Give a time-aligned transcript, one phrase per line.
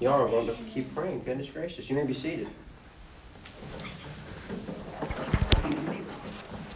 [0.00, 1.22] Y'all are going to keep praying.
[1.24, 1.90] Goodness gracious.
[1.90, 2.48] You may be seated.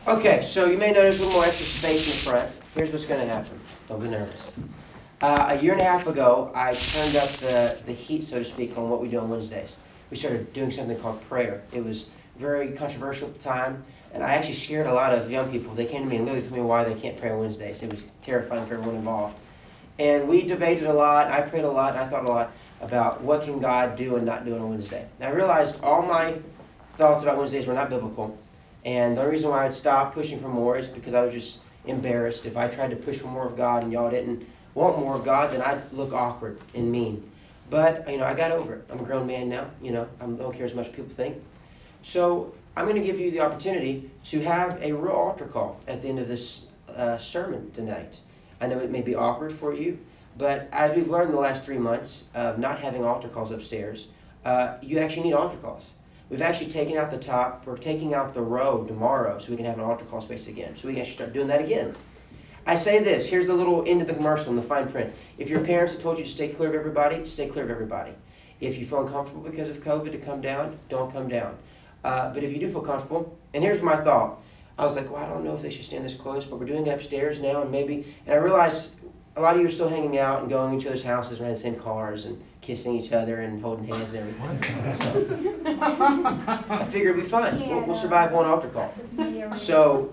[0.09, 2.51] Okay, so you may notice a little more extra space in front.
[2.75, 3.61] Here's what's going to happen.
[3.87, 4.51] Don't be nervous.
[5.21, 8.45] Uh, a year and a half ago, I turned up the, the heat, so to
[8.45, 9.77] speak, on what we do on Wednesdays.
[10.11, 11.63] We started doing something called prayer.
[11.73, 12.09] It was
[12.39, 15.73] very controversial at the time, and I actually scared a lot of young people.
[15.77, 17.83] They came to me and literally told me why they can't pray on Wednesdays.
[17.83, 19.37] It was terrifying for everyone involved.
[20.01, 22.53] And we debated a lot, I prayed a lot, and I thought a lot
[22.83, 25.07] about what can God do and not do on Wednesday.
[25.19, 26.35] And I realized all my
[26.99, 28.37] thoughts about Wednesdays were not biblical.
[28.85, 31.61] And the only reason why I'd stop pushing for more is because I was just
[31.87, 32.45] embarrassed.
[32.45, 35.25] If I tried to push for more of God and y'all didn't want more of
[35.25, 37.31] God, then I'd look awkward and mean.
[37.71, 38.85] But you know, I got over it.
[38.91, 39.71] I'm a grown man now.
[39.81, 41.43] You know, I don't care as much as people think.
[42.03, 46.03] So I'm going to give you the opportunity to have a real altar call at
[46.03, 46.63] the end of this
[46.95, 48.21] uh, sermon tonight.
[48.61, 49.99] I know it may be awkward for you,
[50.39, 54.09] but as we've learned in the last three months of not having altar calls upstairs,
[54.45, 55.87] uh, you actually need altar calls.
[56.31, 57.67] We've actually taken out the top.
[57.67, 60.75] We're taking out the row tomorrow so we can have an altar call space again.
[60.77, 61.95] So we can actually start doing that again.
[62.67, 63.27] I say this.
[63.27, 65.13] Here's the little end of the commercial in the fine print.
[65.37, 68.13] If your parents have told you to stay clear of everybody, stay clear of everybody.
[68.61, 71.59] If you feel uncomfortable because of COVID to come down, don't come down.
[72.05, 74.41] Uh, but if you do feel comfortable, and here's my thought.
[74.79, 76.67] I was like, well, I don't know if they should stand this close, but we're
[76.67, 78.15] doing it upstairs now, and maybe.
[78.25, 78.91] And I realized
[79.37, 81.55] a lot of you are still hanging out and going to each other's houses, renting
[81.55, 84.99] the same cars, and kissing each other and holding hands and everything.
[84.99, 87.67] So, I figure it'd be fun.
[87.69, 88.93] We'll, we'll survive one altar call.
[89.57, 90.13] So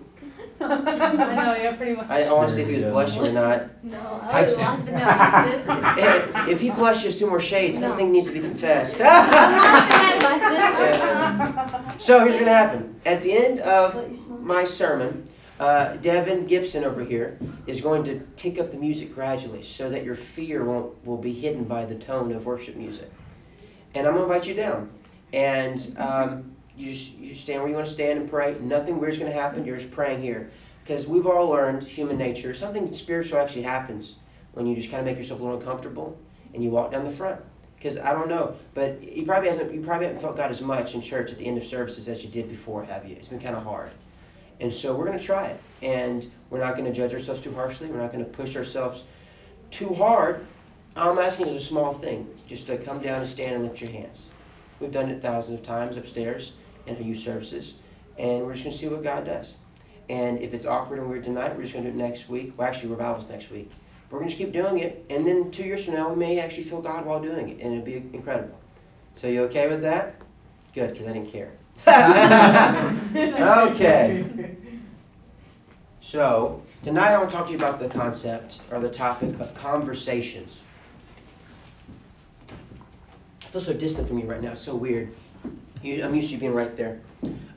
[0.62, 2.10] I know, yeah, pretty much.
[2.10, 3.84] I, I want to see if he was blushing or not.
[3.84, 4.86] No, I was Touchdown.
[4.94, 6.46] laughing at my.
[6.46, 7.90] If, if he blushes two more shades, No.
[7.90, 8.96] something needs to be confessed.
[8.96, 12.00] I'm laughing at my sister.
[12.04, 13.00] so here's what's gonna happen.
[13.06, 13.96] At the end of
[14.42, 15.30] my sermon,
[15.60, 20.06] uh, Devin Gibson over here is going to take up the music gradually so that
[20.06, 23.12] your fear won't will be hidden by the tone of worship music.
[23.94, 24.90] And I'm gonna invite you down.
[25.34, 28.58] And um, you just you stand where you want to stand and pray.
[28.62, 29.66] Nothing weird's gonna happen.
[29.66, 30.50] You're just praying here.
[30.84, 32.54] Because we've all learned human nature.
[32.54, 34.16] Something spiritual actually happens
[34.54, 36.18] when you just kind of make yourself a little uncomfortable
[36.54, 37.40] and you walk down the front.
[37.76, 40.96] Because I don't know, but you probably hasn't you probably haven't felt God as much
[40.96, 43.16] in church at the end of services as you did before, have you?
[43.18, 43.92] It's been kind of hard.
[44.60, 45.62] And so we're going to try it.
[45.82, 47.88] And we're not going to judge ourselves too harshly.
[47.88, 49.04] We're not going to push ourselves
[49.72, 50.46] too hard.
[50.96, 53.80] All I'm asking is a small thing just to come down and stand and lift
[53.80, 54.26] your hands.
[54.80, 56.54] We've done it thousands of times upstairs
[56.88, 57.76] in our youth services.
[58.18, 59.56] And we're just going to see what God does.
[60.10, 62.54] And if it's awkward and weird tonight, we're just going to do it next week.
[62.58, 63.72] Well, actually, revival's next week.
[64.10, 65.06] We're going to just keep doing it.
[65.10, 67.62] And then two years from now, we may actually feel God while doing it.
[67.62, 68.60] And it'll be incredible.
[69.14, 70.16] So, you okay with that?
[70.74, 71.52] Good, because I didn't care.
[73.68, 74.26] okay.
[76.02, 79.54] So, tonight I want to talk to you about the concept or the topic of
[79.56, 80.62] conversations.
[82.50, 84.52] I feel so distant from you right now.
[84.52, 85.14] It's so weird.
[85.84, 87.00] I'm used to you being right there.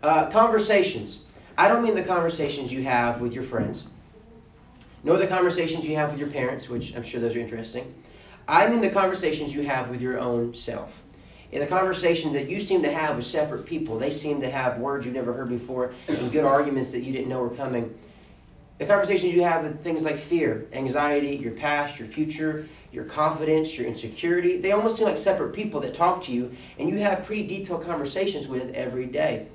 [0.02, 1.18] Uh, conversations.
[1.58, 3.84] I don't mean the conversations you have with your friends,
[5.04, 7.92] nor the conversations you have with your parents, which I'm sure those are interesting.
[8.48, 11.01] I mean the conversations you have with your own self.
[11.52, 14.78] In the conversation that you seem to have with separate people, they seem to have
[14.78, 17.94] words you've never heard before and good arguments that you didn't know were coming.
[18.78, 23.76] The conversations you have with things like fear, anxiety, your past, your future, your confidence,
[23.76, 27.26] your insecurity, they almost seem like separate people that talk to you and you have
[27.26, 29.46] pretty detailed conversations with every day.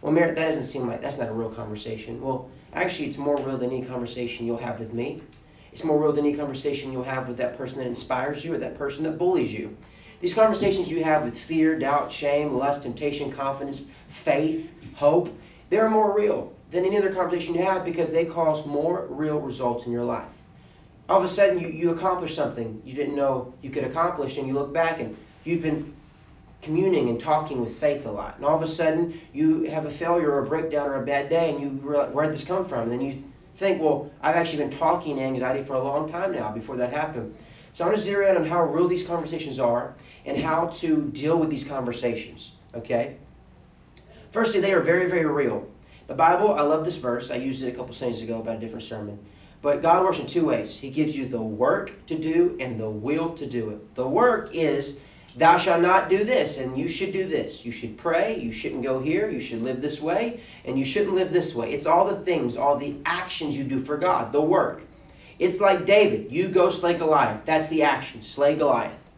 [0.00, 2.20] Well, Merritt, that doesn't seem like that's not a real conversation.
[2.22, 5.22] Well, actually, it's more real than any conversation you'll have with me.
[5.70, 8.58] It's more real than any conversation you'll have with that person that inspires you or
[8.58, 9.76] that person that bullies you.
[10.22, 15.36] These conversations you have with fear, doubt, shame, lust, temptation, confidence, faith, hope,
[15.68, 19.84] they're more real than any other conversation you have because they cause more real results
[19.84, 20.30] in your life.
[21.08, 24.46] All of a sudden, you, you accomplish something you didn't know you could accomplish, and
[24.46, 25.92] you look back and you've been
[26.62, 28.36] communing and talking with faith a lot.
[28.36, 31.30] And all of a sudden, you have a failure or a breakdown or a bad
[31.30, 32.82] day, and you realize, where did this come from?
[32.82, 33.24] And then you
[33.56, 37.34] think, well, I've actually been talking anxiety for a long time now before that happened.
[37.74, 39.94] So I'm going to zero in on how real these conversations are
[40.26, 42.52] and how to deal with these conversations.
[42.74, 43.16] Okay?
[44.30, 45.66] Firstly, they are very, very real.
[46.06, 47.30] The Bible, I love this verse.
[47.30, 49.18] I used it a couple Sundays ago about a different sermon.
[49.62, 50.76] But God works in two ways.
[50.76, 53.94] He gives you the work to do and the will to do it.
[53.94, 54.98] The work is,
[55.36, 57.64] thou shalt not do this, and you should do this.
[57.64, 61.14] You should pray, you shouldn't go here, you should live this way, and you shouldn't
[61.14, 61.72] live this way.
[61.72, 64.82] It's all the things, all the actions you do for God, the work.
[65.42, 67.44] It's like David, you go slay Goliath.
[67.44, 69.10] That's the action, slay Goliath.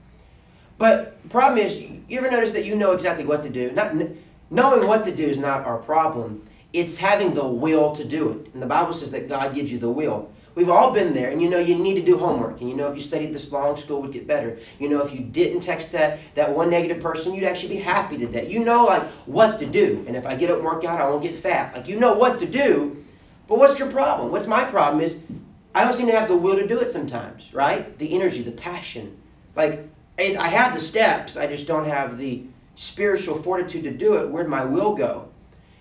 [0.78, 3.70] But the problem is, you ever notice that you know exactly what to do?
[3.72, 3.94] Not
[4.50, 6.46] knowing what to do is not our problem.
[6.72, 8.54] It's having the will to do it.
[8.54, 10.30] And the Bible says that God gives you the will.
[10.54, 12.88] We've all been there, and you know you need to do homework, and you know
[12.88, 14.58] if you studied this long, school would get better.
[14.78, 18.16] You know if you didn't text that that one negative person, you'd actually be happy
[18.16, 18.48] today.
[18.48, 21.08] You know like what to do, and if I get up and work out, I
[21.10, 21.74] won't get fat.
[21.74, 23.04] Like you know what to do,
[23.48, 24.30] but what's your problem?
[24.30, 25.16] What's my problem is
[25.74, 27.98] I don't seem to have the will to do it sometimes, right?
[27.98, 29.16] The energy, the passion.
[29.56, 29.88] Like
[30.18, 32.44] I have the steps, I just don't have the
[32.76, 34.28] spiritual fortitude to do it.
[34.28, 35.28] Where'd my will go?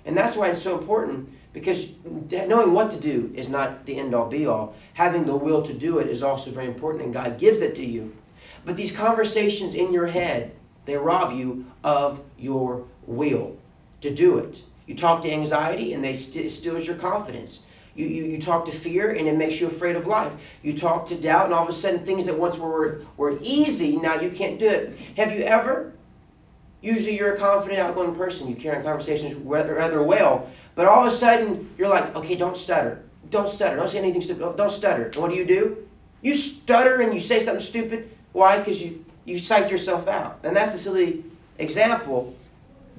[0.05, 4.15] And that's why it's so important because knowing what to do is not the end
[4.15, 4.75] all be all.
[4.93, 7.85] Having the will to do it is also very important, and God gives it to
[7.85, 8.13] you.
[8.65, 10.51] But these conversations in your head,
[10.85, 13.55] they rob you of your will
[14.01, 14.63] to do it.
[14.87, 17.61] You talk to anxiety, and they st- steals your confidence.
[17.95, 20.33] You, you, you talk to fear, and it makes you afraid of life.
[20.63, 23.97] You talk to doubt, and all of a sudden, things that once were, were easy,
[23.97, 24.97] now you can't do it.
[25.15, 25.93] Have you ever
[26.83, 28.49] Usually you're a confident, outgoing person.
[28.49, 30.49] You carry on conversations rather, rather well.
[30.75, 33.01] But all of a sudden, you're like, okay, don't stutter.
[33.29, 33.77] Don't stutter.
[33.77, 34.57] Don't say anything stupid.
[34.57, 35.05] Don't stutter.
[35.05, 35.87] And what do you do?
[36.21, 38.11] You stutter and you say something stupid.
[38.33, 38.59] Why?
[38.59, 40.39] Because you, you psych yourself out.
[40.43, 41.23] And that's a silly
[41.57, 42.35] example,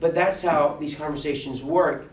[0.00, 2.10] but that's how these conversations work.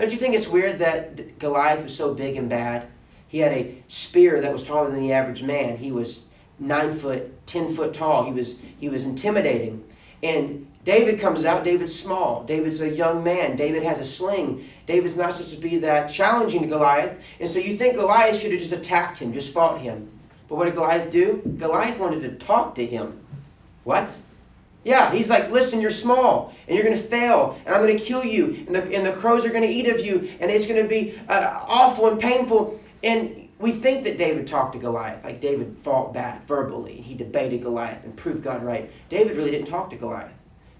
[0.00, 2.86] Don't you think it's weird that Goliath was so big and bad?
[3.28, 5.76] He had a spear that was taller than the average man.
[5.76, 6.24] He was
[6.58, 8.24] nine foot, ten foot tall.
[8.24, 9.84] He was he was intimidating.
[10.22, 12.44] And David comes out, David's small.
[12.44, 13.56] David's a young man.
[13.56, 14.66] David has a sling.
[14.86, 17.20] David's not supposed to be that challenging to Goliath.
[17.38, 20.08] And so you think Goliath should have just attacked him, just fought him.
[20.48, 21.42] But what did Goliath do?
[21.58, 23.20] Goliath wanted to talk to him.
[23.84, 24.18] What?
[24.82, 28.02] Yeah, he's like, listen, you're small, and you're going to fail, and I'm going to
[28.02, 30.66] kill you, and the, and the crows are going to eat of you, and it's
[30.66, 32.80] going to be uh, awful and painful.
[33.02, 37.14] And we think that David talked to Goliath, like David fought back verbally, and he
[37.14, 38.90] debated Goliath and proved God right.
[39.10, 40.32] David really didn't talk to Goliath.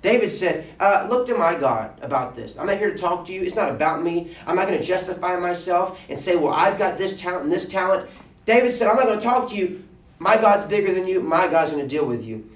[0.03, 2.57] David said, uh, Look to my God about this.
[2.57, 3.43] I'm not here to talk to you.
[3.43, 4.35] It's not about me.
[4.47, 7.67] I'm not going to justify myself and say, Well, I've got this talent and this
[7.67, 8.09] talent.
[8.47, 9.85] David said, I'm not going to talk to you.
[10.19, 11.21] My God's bigger than you.
[11.21, 12.49] My God's going to deal with you.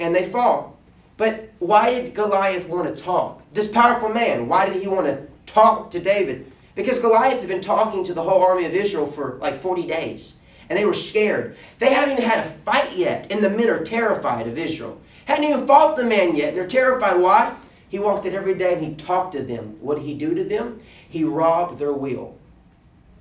[0.00, 0.77] And they fall.
[1.18, 3.42] But why did Goliath want to talk?
[3.52, 6.50] This powerful man, why did he want to talk to David?
[6.76, 10.34] Because Goliath had been talking to the whole army of Israel for like 40 days.
[10.70, 11.56] And they were scared.
[11.80, 15.00] They haven't even had a fight yet, and the men are terrified of Israel.
[15.24, 16.50] Hadn't even fought the man yet.
[16.50, 17.18] And they're terrified.
[17.18, 17.54] Why?
[17.88, 19.76] He walked it every day and he talked to them.
[19.80, 20.80] What did he do to them?
[21.08, 22.36] He robbed their will.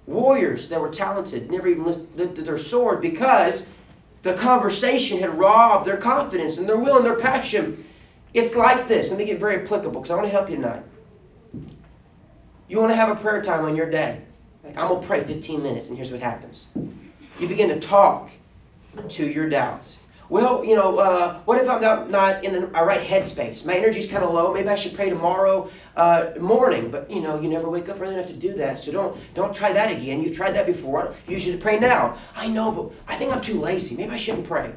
[0.05, 1.85] Warriors that were talented never even
[2.15, 3.65] lifted their sword because
[4.23, 7.85] the conversation had robbed their confidence and their will and their passion.
[8.37, 9.09] It's like this.
[9.09, 10.83] Let me get very applicable because I want to help you tonight.
[12.69, 14.21] You want to have a prayer time on your day.
[14.63, 16.67] Like, I'm going to pray 15 minutes, and here's what happens.
[17.39, 18.29] You begin to talk
[19.09, 19.97] to your doubts
[20.29, 23.63] well, you know, uh, what if I'm not, not in the right headspace?
[23.63, 24.53] My energy's kind of low.
[24.53, 26.91] Maybe I should pray tomorrow uh, morning.
[26.91, 28.77] But you know, you never wake up early enough to do that.
[28.77, 30.21] So don't don't try that again.
[30.21, 31.15] You've tried that before.
[31.27, 32.17] You should pray now.
[32.35, 33.95] I know, but I think I'm too lazy.
[33.95, 34.73] Maybe I shouldn't pray.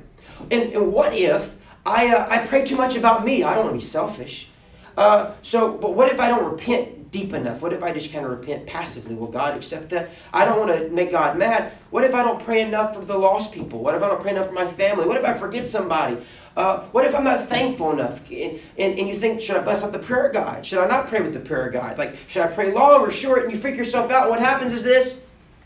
[0.51, 1.51] And, and what if
[1.85, 3.43] I uh, I pray too much about me?
[3.43, 4.49] I don't want to be selfish.
[4.97, 7.63] Uh, so, but what if I don't repent deep enough?
[7.63, 9.15] What if I just kind of repent passively?
[9.15, 10.11] Will God accept that?
[10.33, 11.73] I don't want to make God mad.
[11.91, 13.81] What if I don't pray enough for the lost people?
[13.81, 15.07] What if I don't pray enough for my family?
[15.07, 16.19] What if I forget somebody?
[16.57, 18.21] Uh, what if I'm not thankful enough?
[18.31, 20.67] And, and, and, you think, should I bust out the prayer guide?
[20.67, 21.97] Should I not pray with the prayer guide?
[21.97, 23.45] Like, should I pray long or short?
[23.45, 24.29] And you freak yourself out.
[24.29, 25.19] What happens is this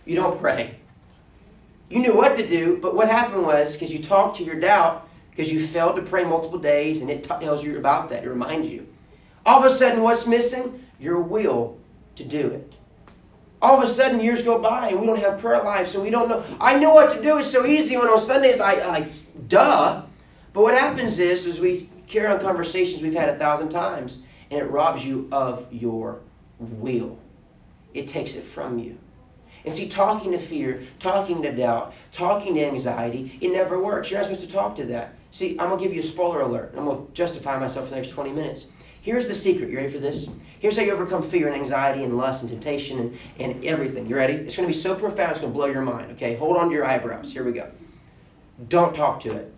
[0.05, 0.77] you don't pray.
[1.89, 5.09] You knew what to do, but what happened was because you talked to your doubt,
[5.35, 8.69] because you failed to pray multiple days, and it tells you about that, it reminds
[8.69, 8.87] you.
[9.44, 10.81] All of a sudden, what's missing?
[11.05, 11.77] your will
[12.17, 12.73] to do it.
[13.63, 16.11] All of a sudden, years go by and we don't have prayer life, so we
[16.11, 16.44] don't know.
[16.61, 17.39] I know what to do.
[17.39, 19.11] It's so easy when on Sundays I, I
[19.49, 20.03] duh.
[20.53, 24.20] But what happens is, is we carry on conversations we've had a thousand times
[24.51, 26.20] and it robs you of your
[26.58, 27.19] will.
[27.94, 28.99] It takes it from you.
[29.65, 34.11] And see, talking to fear, talking to doubt, talking to anxiety, it never works.
[34.11, 35.15] You're not supposed to talk to that.
[35.34, 36.74] See, I'm going to give you a spoiler alert.
[36.76, 38.67] I'm going to justify myself for the next 20 minutes.
[39.00, 39.69] Here's the secret.
[39.69, 40.29] You ready for this?
[40.60, 44.06] Here's how you overcome fear and anxiety and lust and temptation and, and everything.
[44.06, 44.34] You ready?
[44.34, 46.12] It's going to be so profound, it's going to blow your mind.
[46.12, 46.36] Okay?
[46.36, 47.32] Hold on to your eyebrows.
[47.32, 47.69] Here we go.
[48.69, 49.53] Don't talk to it.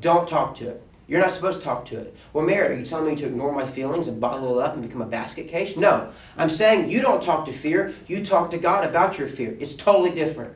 [0.00, 0.82] Don't talk to it.
[1.06, 2.16] You're not supposed to talk to it.
[2.32, 4.80] Well, Merritt, are you telling me to ignore my feelings and bottle it up and
[4.80, 5.76] become a basket case?
[5.76, 6.10] No.
[6.38, 7.94] I'm saying you don't talk to fear.
[8.06, 9.54] You talk to God about your fear.
[9.60, 10.54] It's totally different.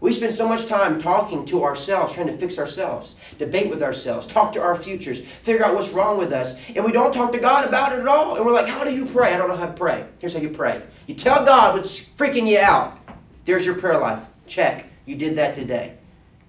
[0.00, 4.26] We spend so much time talking to ourselves, trying to fix ourselves, debate with ourselves,
[4.26, 7.38] talk to our futures, figure out what's wrong with us, and we don't talk to
[7.38, 8.36] God about it at all.
[8.36, 9.34] And we're like, How do you pray?
[9.34, 10.06] I don't know how to pray.
[10.18, 12.98] Here's how you pray you tell God what's freaking you out.
[13.44, 14.22] There's your prayer life.
[14.46, 14.86] Check.
[15.04, 15.94] You did that today.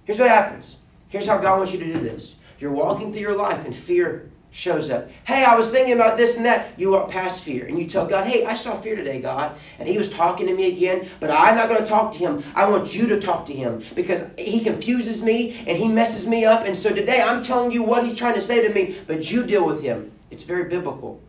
[0.03, 0.75] Here's what happens.
[1.08, 2.36] Here's how God wants you to do this.
[2.60, 5.10] You're walking through your life in fear shows up.
[5.25, 6.77] Hey, I was thinking about this and that.
[6.77, 9.56] You walk past fear and you tell God, hey, I saw fear today, God.
[9.77, 12.44] And he was talking to me again, but I'm not going to talk to him.
[12.56, 16.46] I want you to talk to him because he confuses me and he messes me
[16.46, 16.65] up.
[16.65, 19.46] And so today I'm telling you what he's trying to say to me, but you
[19.46, 20.12] deal with him.
[20.32, 21.22] It's very biblical.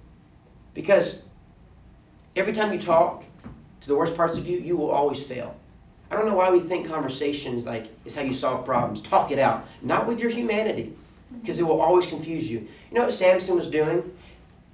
[0.73, 1.23] Because
[2.37, 3.25] every time you talk
[3.83, 5.57] to the worst parts of you, you will always fail.
[6.11, 9.01] I don't know why we think conversations like is how you solve problems.
[9.01, 10.97] Talk it out, not with your humanity,
[11.41, 12.59] because it will always confuse you.
[12.59, 12.69] You
[12.99, 14.15] know what Samson was doing?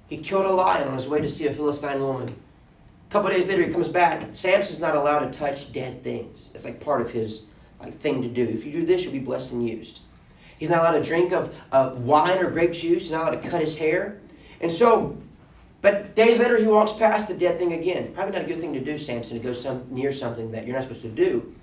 [0.07, 2.29] He killed a lion on his way to see a Philistine woman.
[3.09, 4.27] A couple days later, he comes back.
[4.33, 6.49] Samson's not allowed to touch dead things.
[6.53, 7.43] It's like part of his
[7.79, 8.43] like thing to do.
[8.43, 10.01] If you do this, you'll be blessed and used.
[10.59, 13.03] He's not allowed to drink of uh, wine or grape juice.
[13.03, 14.19] He's not allowed to cut his hair.
[14.59, 15.15] And so,
[15.81, 18.11] but days later, he walks past the dead thing again.
[18.13, 20.75] Probably not a good thing to do, Samson, to go some, near something that you're
[20.75, 21.53] not supposed to do.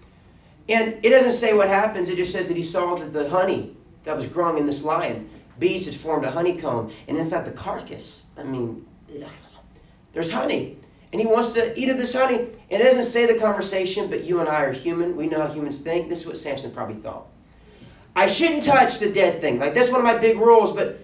[0.68, 2.08] And it doesn't say what happens.
[2.08, 5.28] It just says that he saw that the honey that was growing in this lion
[5.58, 8.84] bees had formed a honeycomb, and inside the carcass, I mean,
[10.12, 10.76] there's honey.
[11.12, 12.48] And he wants to eat of this honey.
[12.70, 15.16] It doesn't say the conversation, but you and I are human.
[15.16, 16.08] We know how humans think.
[16.08, 17.26] This is what Samson probably thought.
[18.16, 19.60] I shouldn't touch the dead thing.
[19.60, 21.00] Like that's one of my big rules, but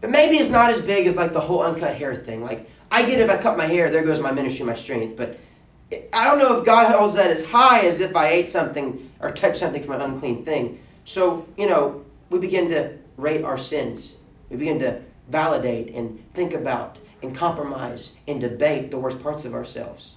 [0.00, 2.42] but maybe it's not as big as like the whole uncut hair thing.
[2.42, 5.16] Like I get if I cut my hair, there goes my ministry, my strength.
[5.16, 5.38] But
[6.12, 9.30] I don't know if God holds that as high as if I ate something or
[9.30, 10.80] touched something from an unclean thing.
[11.04, 14.14] So you know, we begin to rate our sins.
[14.50, 19.54] We begin to validate and think about and compromise and debate the worst parts of
[19.54, 20.14] ourselves.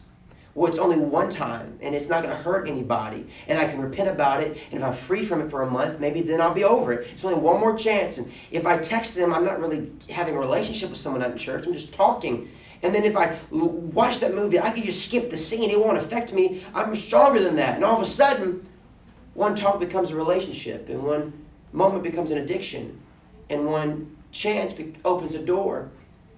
[0.53, 3.25] Well, it's only one time and it's not going to hurt anybody.
[3.47, 4.57] And I can repent about it.
[4.71, 7.07] And if I'm free from it for a month, maybe then I'll be over it.
[7.13, 8.17] It's only one more chance.
[8.17, 11.65] And if I text them, I'm not really having a relationship with someone at church.
[11.65, 12.49] I'm just talking.
[12.83, 15.69] And then if I watch that movie, I can just skip the scene.
[15.69, 16.63] It won't affect me.
[16.73, 17.75] I'm stronger than that.
[17.75, 18.67] And all of a sudden,
[19.33, 21.31] one talk becomes a relationship, and one
[21.71, 22.99] moment becomes an addiction,
[23.49, 25.89] and one chance be- opens a door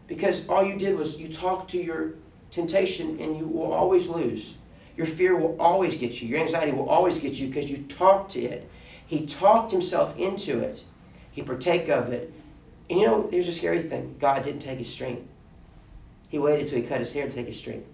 [0.07, 2.13] because all you did was you talked to your
[2.51, 4.55] temptation and you will always lose.
[4.95, 6.27] Your fear will always get you.
[6.27, 8.69] Your anxiety will always get you because you talked to it.
[9.07, 10.83] He talked himself into it.
[11.31, 12.31] He partake of it.
[12.89, 14.15] And you know, here's a scary thing.
[14.19, 15.27] God didn't take his strength.
[16.29, 17.87] He waited till he cut his hair to take his strength.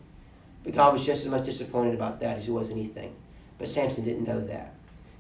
[0.64, 3.16] But God was just as much disappointed about that as he was anything.
[3.58, 4.74] But Samson didn't know that.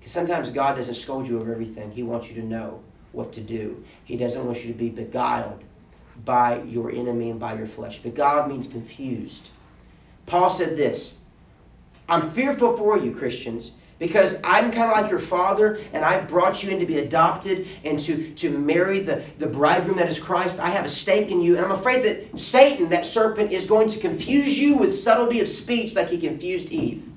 [0.10, 1.92] Sometimes God doesn't scold you over everything.
[1.92, 3.84] He wants you to know what to do.
[4.06, 5.64] He doesn't want you to be beguiled
[6.26, 8.00] by your enemy and by your flesh.
[8.00, 9.52] Beguiled means confused.
[10.26, 11.14] Paul said this
[12.10, 16.64] I'm fearful for you, Christians, because I'm kind of like your father, and I've brought
[16.64, 20.58] you in to be adopted and to, to marry the, the bridegroom that is Christ.
[20.58, 23.88] I have a stake in you, and I'm afraid that Satan, that serpent, is going
[23.90, 27.08] to confuse you with subtlety of speech like he confused Eve.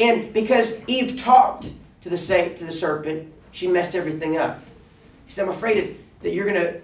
[0.00, 1.70] And because Eve talked
[2.02, 4.60] to the, saint, to the serpent, she messed everything up.
[5.26, 6.80] He said, I'm afraid of, that you're going to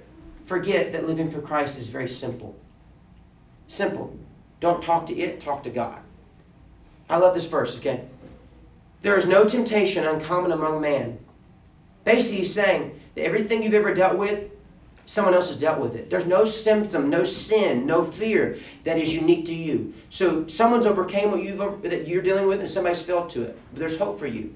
[0.46, 2.54] forget that living for Christ is very simple.
[3.68, 4.16] Simple.
[4.60, 5.98] Don't talk to it, talk to God.
[7.08, 8.04] I love this verse, okay?
[9.02, 11.18] There is no temptation uncommon among man.
[12.04, 14.50] Basically, he's saying that everything you've ever dealt with,
[15.06, 16.10] someone else has dealt with it.
[16.10, 19.94] There's no symptom, no sin, no fear that is unique to you.
[20.10, 23.58] So someone's overcame what you've that you're dealing with, and somebody's failed to it.
[23.72, 24.54] But there's hope for you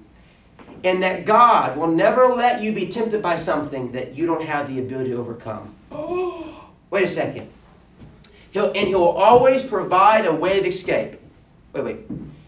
[0.84, 4.72] and that God will never let you be tempted by something that you don't have
[4.72, 5.74] the ability to overcome.
[6.90, 7.50] wait a second.
[8.52, 11.20] He'll, and He will always provide a way of escape.
[11.72, 11.98] Wait, wait.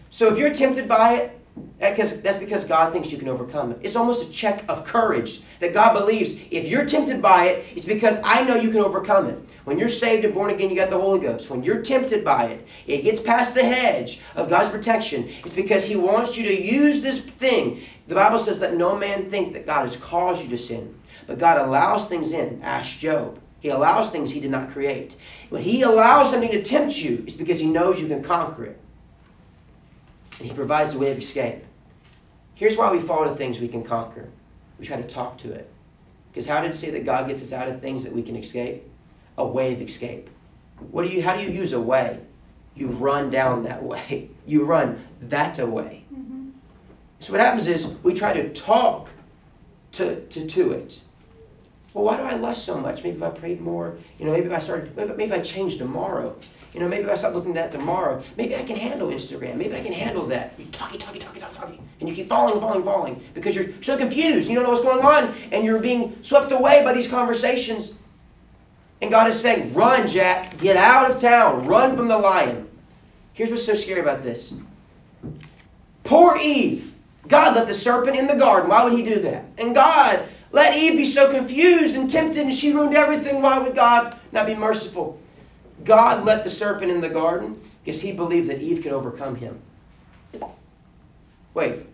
[0.09, 1.39] So if you're tempted by it,
[1.79, 3.79] that's because God thinks you can overcome it.
[3.81, 7.85] It's almost a check of courage that God believes if you're tempted by it, it's
[7.85, 9.39] because I know you can overcome it.
[9.65, 11.49] When you're saved and born again, you got the Holy Ghost.
[11.49, 15.29] When you're tempted by it, it gets past the hedge of God's protection.
[15.43, 17.83] It's because He wants you to use this thing.
[18.07, 20.93] The Bible says that no man think that God has caused you to sin,
[21.25, 22.61] but God allows things in.
[22.61, 23.39] Ask Job.
[23.59, 25.15] He allows things He did not create.
[25.49, 28.79] When He allows something to tempt you, it's because He knows you can conquer it
[30.39, 31.63] and He provides a way of escape.
[32.55, 34.29] Here's why we fall to things we can conquer.
[34.79, 35.69] We try to talk to it.
[36.31, 38.35] Because how did it say that God gets us out of things that we can
[38.35, 38.83] escape?
[39.37, 40.29] A way of escape.
[40.91, 42.19] What do you how do you use a way?
[42.75, 44.29] You run down that way.
[44.45, 46.02] You run that away.
[47.23, 49.07] So what happens is we try to talk
[49.93, 50.99] to, to, to it.
[51.93, 53.01] Well, why do I lust so much?
[53.01, 55.77] Maybe if I prayed more, you know, maybe if I started, maybe if I changed
[55.77, 56.35] tomorrow.
[56.73, 59.55] You know, maybe if I start looking at that tomorrow, maybe I can handle Instagram.
[59.55, 60.53] Maybe I can handle that.
[60.57, 61.89] You talking, talking, talking, talking, talking.
[62.01, 64.49] And you keep falling, falling, falling because you're so confused.
[64.49, 65.33] You don't know what's going on.
[65.53, 67.93] And you're being swept away by these conversations.
[69.01, 70.57] And God is saying, run, Jack.
[70.57, 71.67] Get out of town.
[71.67, 72.67] Run from the lion.
[73.31, 74.53] Here's what's so scary about this.
[76.03, 76.92] Poor Eve.
[77.27, 78.69] God let the serpent in the garden.
[78.69, 79.45] Why would he do that?
[79.57, 83.41] And God let Eve be so confused and tempted and she ruined everything.
[83.41, 85.19] Why would God not be merciful?
[85.83, 89.59] God let the serpent in the garden because he believed that Eve could overcome him.
[91.53, 91.85] Wait.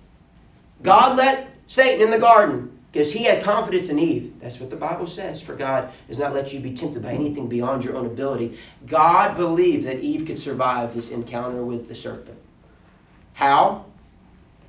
[0.82, 4.34] God let Satan in the garden because he had confidence in Eve.
[4.40, 5.42] That's what the Bible says.
[5.42, 8.58] For God does not let you be tempted by anything beyond your own ability.
[8.88, 12.38] God believed that Eve could survive this encounter with the serpent.
[13.34, 13.86] How?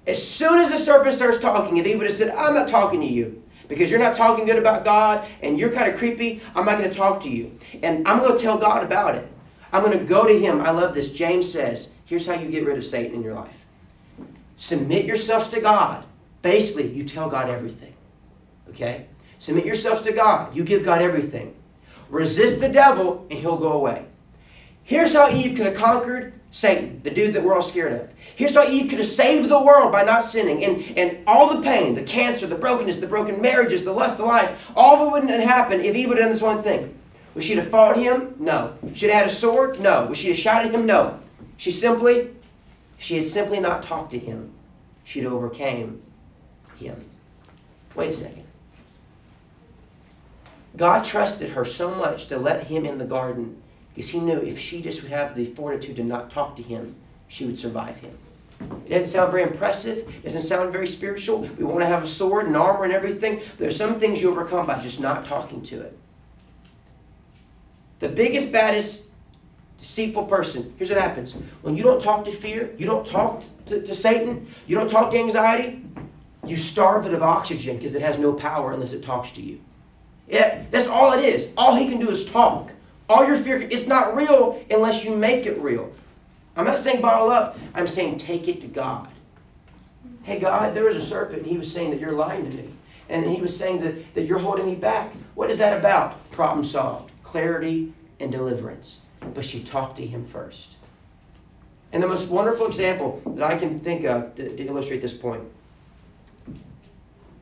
[0.07, 3.01] As soon as the serpent starts talking, if he would have said, I'm not talking
[3.01, 6.65] to you because you're not talking good about God and you're kind of creepy, I'm
[6.65, 7.57] not going to talk to you.
[7.83, 9.29] And I'm going to tell God about it.
[9.73, 10.61] I'm going to go to him.
[10.63, 11.11] I love this.
[11.11, 13.57] James says, here's how you get rid of Satan in your life
[14.57, 16.05] submit yourselves to God.
[16.43, 17.95] Basically, you tell God everything.
[18.69, 19.07] Okay?
[19.39, 20.55] Submit yourselves to God.
[20.55, 21.55] You give God everything.
[22.11, 24.05] Resist the devil, and he'll go away.
[24.83, 28.09] Here's how Eve could have conquered Satan, the dude that we're all scared of.
[28.35, 30.65] Here's how Eve could have saved the world by not sinning.
[30.65, 34.25] And, and all the pain, the cancer, the brokenness, the broken marriages, the lust, the
[34.25, 36.97] lies, all of it wouldn't have happened if Eve would have done this one thing.
[37.35, 38.35] Would she have fought him?
[38.41, 38.77] No.
[38.95, 39.79] Should have had a sword?
[39.79, 40.07] No.
[40.07, 40.87] Would she have shot at him?
[40.87, 41.21] No.
[41.57, 42.31] She simply,
[42.99, 44.53] she had simply not talked to him.
[45.05, 46.03] She'd overcame
[46.79, 47.05] him.
[47.95, 48.45] Wait a second.
[50.77, 53.61] God trusted her so much to let him in the garden
[53.95, 56.95] because he knew if she just would have the fortitude to not talk to him,
[57.29, 58.17] she would survive him.
[58.87, 59.99] It doesn't sound very impressive.
[59.99, 61.41] It doesn't sound very spiritual.
[61.41, 63.37] We want to have a sword and armor and everything.
[63.37, 65.97] But there's some things you overcome by just not talking to it.
[68.01, 69.05] The biggest, baddest,
[69.79, 71.35] deceitful person, here's what happens.
[71.63, 75.11] When you don't talk to fear, you don't talk to, to Satan, you don't talk
[75.13, 75.83] to anxiety,
[76.47, 79.61] you starve it of oxygen because it has no power unless it talks to you.
[80.29, 81.49] It, that's all it is.
[81.57, 82.71] All he can do is talk.
[83.11, 85.93] All your fear, it's not real unless you make it real.
[86.57, 89.09] I'm not saying bottle up, I'm saying take it to God.
[90.23, 92.73] Hey, God, there was a serpent, he was saying that you're lying to me.
[93.09, 95.13] And he was saying that, that you're holding me back.
[95.35, 96.31] What is that about?
[96.31, 99.01] Problem solved, clarity, and deliverance.
[99.35, 100.69] But she talked to him first.
[101.93, 105.43] And the most wonderful example that I can think of to, to illustrate this point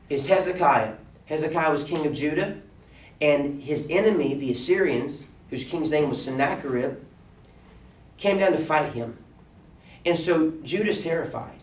[0.09, 0.93] is Hezekiah.
[1.25, 2.59] Hezekiah was king of Judah,
[3.21, 6.97] and his enemy, the Assyrians, whose king's name was Sennacherib,
[8.17, 9.17] came down to fight him.
[10.05, 11.59] And so Judah's terrified.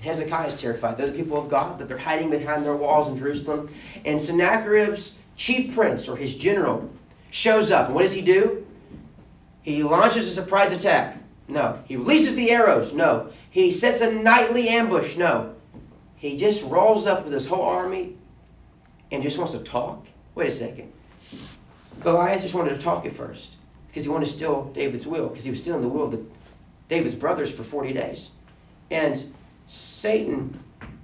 [0.00, 0.96] Hezekiah is terrified.
[0.96, 3.72] Those are people of God, but they're hiding behind their walls in Jerusalem.
[4.04, 6.90] And Sennacherib's chief prince, or his general,
[7.30, 7.86] shows up.
[7.86, 8.66] And what does he do?
[9.62, 11.18] He launches a surprise attack.
[11.46, 11.78] No.
[11.84, 12.92] He releases the arrows.
[12.92, 13.30] No.
[13.50, 15.16] He sets a nightly ambush.
[15.16, 15.54] No.
[16.16, 18.16] He just rolls up with his whole army
[19.12, 20.06] and just wants to talk.
[20.34, 20.92] Wait a second.
[22.00, 23.52] Goliath just wanted to talk at first
[23.88, 26.22] because he wanted to steal David's will because he was stealing the will of the,
[26.88, 28.30] David's brothers for 40 days.
[28.90, 29.24] And
[29.68, 30.58] Satan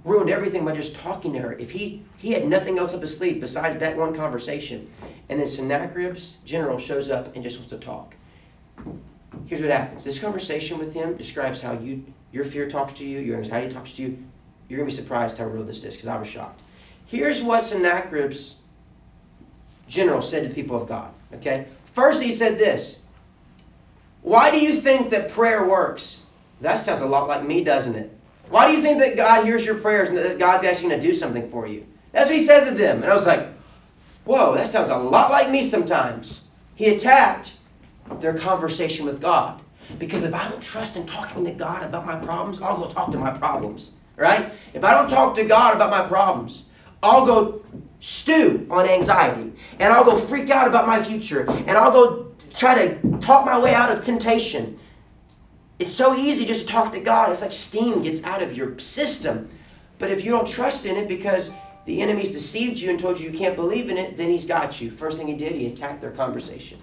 [0.05, 1.53] ruined everything by just talking to her.
[1.53, 4.91] If he, he had nothing else up his sleeve besides that one conversation.
[5.29, 8.15] And then Sennacherib's general shows up and just wants to talk.
[9.45, 10.03] Here's what happens.
[10.03, 13.91] This conversation with him describes how you your fear talks to you, your anxiety talks
[13.93, 14.17] to you.
[14.67, 16.61] You're going to be surprised how real this is because I was shocked.
[17.05, 18.57] Here's what Sennacherib's
[19.89, 21.11] general said to the people of God.
[21.33, 21.65] Okay?
[21.93, 22.99] First, he said this
[24.21, 26.17] Why do you think that prayer works?
[26.61, 28.15] That sounds a lot like me, doesn't it?
[28.49, 31.07] Why do you think that God hears your prayers and that God's actually going to
[31.07, 31.85] do something for you?
[32.11, 33.03] That's what he says to them.
[33.03, 33.47] And I was like,
[34.25, 36.41] whoa, that sounds a lot like me sometimes.
[36.75, 37.53] He attacked
[38.19, 39.61] their conversation with God.
[39.97, 43.11] Because if I don't trust in talking to God about my problems, I'll go talk
[43.11, 43.91] to my problems.
[44.15, 44.51] Right?
[44.73, 46.65] If I don't talk to God about my problems,
[47.01, 47.63] I'll go
[47.99, 49.53] stew on anxiety.
[49.79, 51.49] And I'll go freak out about my future.
[51.49, 54.79] And I'll go try to talk my way out of temptation.
[55.79, 57.31] It's so easy just to talk to God.
[57.31, 59.49] It's like steam gets out of your system.
[59.97, 61.51] But if you don't trust in it because
[61.85, 64.79] the enemy's deceived you and told you you can't believe in it, then he's got
[64.81, 64.91] you.
[64.91, 66.79] First thing he did, he attacked their conversation.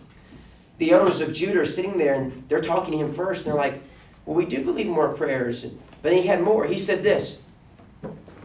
[0.78, 3.60] The elders of Judah are sitting there and they're talking to him first, and they're
[3.60, 3.82] like,
[4.26, 5.62] Well, we do believe more prayers.
[5.62, 6.66] But then he had more.
[6.66, 7.40] He said this.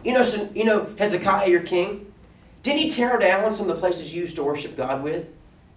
[0.03, 2.10] You know, so, you know Hezekiah, your king?
[2.63, 5.27] Didn't he tear down some of the places used to worship God with?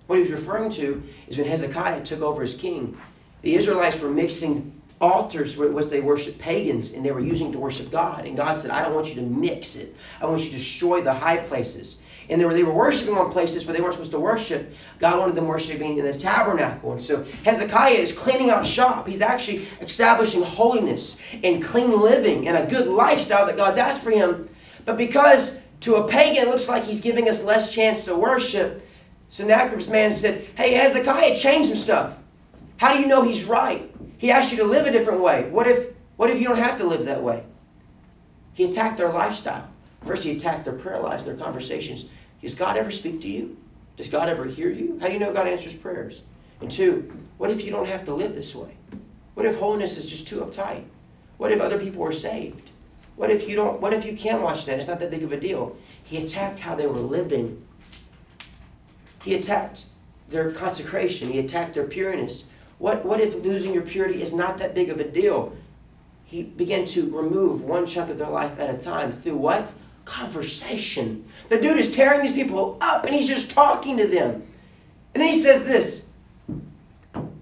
[0.06, 2.98] What he was referring to is when Hezekiah took over as king,
[3.42, 7.90] the Israelites were mixing altars which they worship pagans and they were using to worship
[7.90, 8.26] God.
[8.26, 9.94] And God said, I don't want you to mix it.
[10.20, 11.96] I want you to destroy the high places.
[12.30, 14.72] And they were, they were worshiping on places where they weren't supposed to worship.
[14.98, 16.92] God wanted them worshiping in the tabernacle.
[16.92, 19.06] And so Hezekiah is cleaning out shop.
[19.06, 24.10] He's actually establishing holiness and clean living and a good lifestyle that God's asked for
[24.10, 24.48] him.
[24.86, 28.88] But because to a pagan it looks like he's giving us less chance to worship,
[29.28, 32.16] Sennacherib's man said, Hey, Hezekiah, change some stuff.
[32.78, 33.94] How do you know he's right?
[34.16, 35.46] He asked you to live a different way.
[35.50, 37.44] What if, what if you don't have to live that way?
[38.54, 39.68] He attacked their lifestyle.
[40.06, 42.06] First, he attacked their prayer lives their conversations.
[42.40, 43.54] Does God ever speak to you?
[43.98, 44.98] Does God ever hear you?
[45.02, 46.22] How do you know God answers prayers?
[46.62, 48.74] And two, what if you don't have to live this way?
[49.34, 50.84] What if holiness is just too uptight?
[51.36, 52.70] What if other people are saved?
[53.16, 54.78] What if you don't what if you can't watch that?
[54.78, 55.76] It's not that big of a deal.
[56.02, 57.64] He attacked how they were living.
[59.22, 59.84] He attacked
[60.28, 61.30] their consecration.
[61.30, 62.44] He attacked their pureness.
[62.78, 65.56] What what if losing your purity is not that big of a deal?
[66.24, 69.72] He began to remove one chunk of their life at a time through what?
[70.04, 71.24] Conversation.
[71.48, 74.42] The dude is tearing these people up and he's just talking to them.
[75.14, 76.03] And then he says this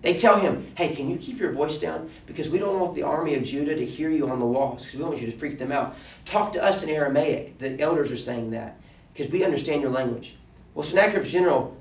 [0.03, 2.11] they tell him, hey, can you keep your voice down?
[2.27, 4.95] Because we don't want the army of Judah to hear you on the walls, because
[4.95, 5.95] we don't want you to freak them out.
[6.25, 7.59] Talk to us in Aramaic.
[7.59, 8.81] The elders are saying that,
[9.13, 10.37] because we understand your language.
[10.75, 11.77] Well, Sennacherib's general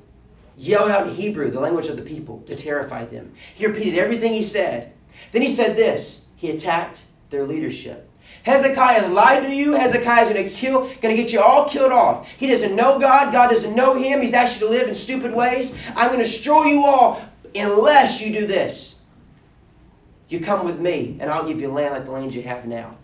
[0.55, 3.33] yelled out in Hebrew, the language of the people, to terrify them.
[3.55, 4.93] He repeated everything he said.
[5.31, 8.07] Then he said this he attacked their leadership.
[8.43, 9.73] Hezekiah lied to you.
[9.73, 12.27] Hezekiah is going to kill, going to get you all killed off.
[12.37, 13.31] He doesn't know God.
[13.31, 14.21] God doesn't know him.
[14.21, 15.73] He's asked you to live in stupid ways.
[15.95, 17.21] I'm going to destroy you all
[17.55, 18.95] unless you do this.
[20.29, 22.95] You come with me, and I'll give you land like the land you have now.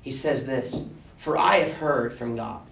[0.00, 0.84] He says this
[1.18, 2.62] For I have heard from God,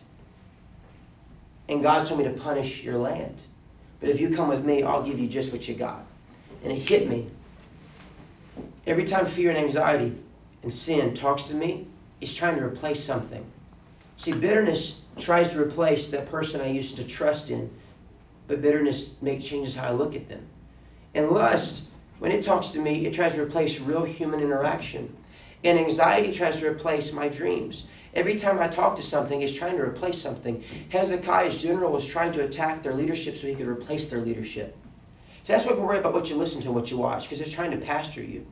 [1.68, 3.36] and God told me to punish your land.
[4.00, 6.04] But if you come with me, I'll give you just what you got.
[6.64, 7.28] And it hit me.
[8.86, 10.16] Every time fear and anxiety
[10.62, 11.86] and sin talks to me,
[12.20, 13.44] it's trying to replace something.
[14.16, 17.70] See, bitterness tries to replace that person I used to trust in,
[18.46, 20.46] but bitterness makes changes how I look at them.
[21.14, 21.84] And lust,
[22.18, 25.16] when it talks to me, it tries to replace real human interaction.
[25.64, 27.84] And anxiety tries to replace my dreams.
[28.14, 30.64] Every time I talk to something, it's trying to replace something.
[30.88, 34.76] Hezekiah's general was trying to attack their leadership so he could replace their leadership.
[35.44, 37.40] So that's what we're worried about what you listen to and what you watch, because
[37.40, 38.46] it's trying to pastor you.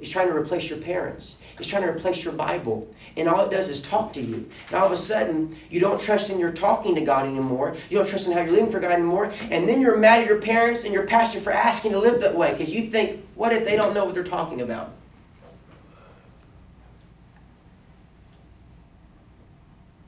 [0.00, 1.36] It's trying to replace your parents.
[1.58, 2.86] It's trying to replace your Bible.
[3.16, 4.48] And all it does is talk to you.
[4.68, 7.76] And all of a sudden, you don't trust in your talking to God anymore.
[7.90, 9.32] You don't trust in how you're living for God anymore.
[9.50, 12.36] And then you're mad at your parents and your pastor for asking to live that
[12.36, 14.92] way because you think, what if they don't know what they're talking about?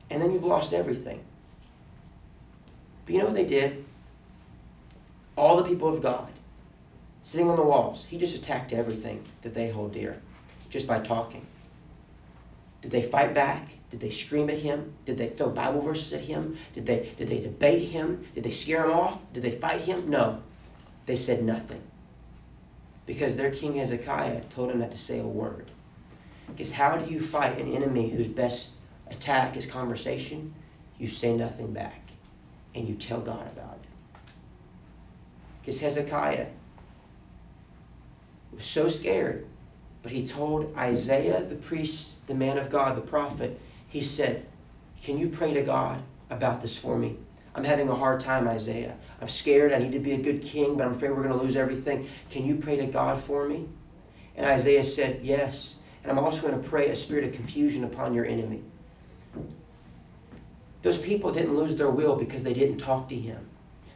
[0.08, 1.20] And then you've lost everything.
[3.06, 3.84] But you know what they did?
[5.34, 6.28] All the people of God
[7.22, 8.06] sitting on the walls.
[8.08, 10.20] He just attacked everything that they hold dear
[10.68, 11.46] just by talking.
[12.82, 13.68] Did they fight back?
[13.90, 14.94] Did they scream at him?
[15.04, 16.56] Did they throw Bible verses at him?
[16.74, 18.26] Did they, did they debate him?
[18.34, 19.18] Did they scare him off?
[19.32, 20.08] Did they fight him?
[20.08, 20.40] No.
[21.06, 21.82] They said nothing.
[23.04, 25.70] Because their king Hezekiah told them not to say a word.
[26.46, 28.70] Because how do you fight an enemy whose best
[29.10, 30.54] attack is conversation?
[30.98, 32.00] You say nothing back.
[32.74, 33.88] And you tell God about it.
[35.60, 36.46] Because Hezekiah
[38.52, 39.46] was so scared.
[40.02, 44.46] But he told Isaiah, the priest, the man of God, the prophet, he said,
[45.02, 47.16] Can you pray to God about this for me?
[47.54, 48.96] I'm having a hard time, Isaiah.
[49.20, 49.72] I'm scared.
[49.72, 52.08] I need to be a good king, but I'm afraid we're going to lose everything.
[52.30, 53.66] Can you pray to God for me?
[54.36, 55.74] And Isaiah said, Yes.
[56.02, 58.62] And I'm also going to pray a spirit of confusion upon your enemy.
[60.82, 63.49] Those people didn't lose their will because they didn't talk to him.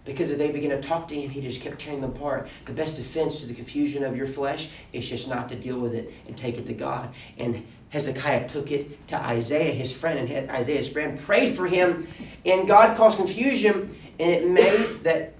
[0.04, 2.48] Because if they begin to talk to him, he just kept tearing them apart.
[2.66, 5.94] The best defense to the confusion of your flesh is just not to deal with
[5.94, 7.14] it and take it to God.
[7.38, 12.06] And Hezekiah took it to Isaiah, his friend, and Isaiah's friend prayed for him,
[12.44, 15.34] and God caused confusion, and it made that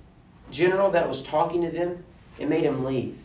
[0.50, 2.02] general that was talking to them,
[2.38, 3.18] it made him leave.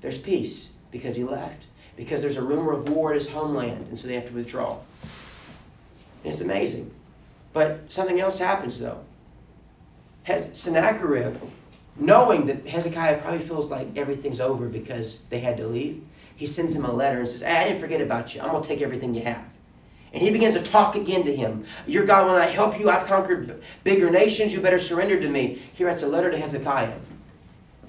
[0.00, 1.66] There's peace because he left.
[1.96, 4.78] Because there's a rumor of war at his homeland, and so they have to withdraw.
[6.24, 6.90] And it's amazing.
[7.52, 9.00] But something else happens though.
[10.26, 11.36] Sennacherib,
[11.96, 16.02] knowing that Hezekiah probably feels like everything's over because they had to leave,
[16.36, 18.40] he sends him a letter and says, hey, I didn't forget about you.
[18.40, 19.44] I'm going to take everything you have.
[20.12, 21.64] And he begins to talk again to him.
[21.86, 24.52] Your God, when I help you, I've conquered bigger nations.
[24.52, 25.60] You better surrender to me.
[25.72, 26.96] He writes a letter to Hezekiah.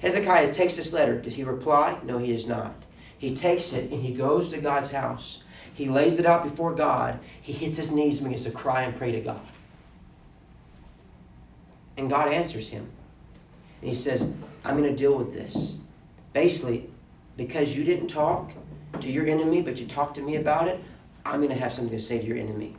[0.00, 1.20] Hezekiah takes this letter.
[1.20, 1.98] Does he reply?
[2.02, 2.74] No, he does not.
[3.18, 5.40] He takes it and he goes to God's house.
[5.74, 7.18] He lays it out before God.
[7.40, 9.40] He hits his knees and begins to cry and pray to God.
[11.96, 12.88] And God answers him.
[13.80, 14.26] And he says,
[14.64, 15.74] I'm going to deal with this.
[16.32, 16.90] Basically,
[17.36, 18.50] because you didn't talk
[19.00, 20.80] to your enemy, but you talked to me about it,
[21.24, 22.76] I'm going to have something to say to your enemy.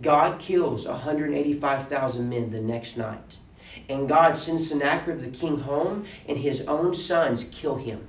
[0.00, 3.38] God kills 185,000 men the next night.
[3.88, 8.06] And God sends Sennacherib the king home, and his own sons kill him.